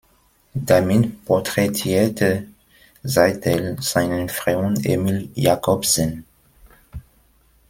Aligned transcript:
Damit 0.55 1.25
porträtierte 1.25 2.47
Seidel 3.03 3.77
seinen 3.79 4.29
Freund 4.29 4.83
Emil 4.83 5.29
Jacobsen. 5.35 6.25